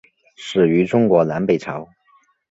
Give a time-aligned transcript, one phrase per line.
[0.35, 1.87] 始于中国南北朝。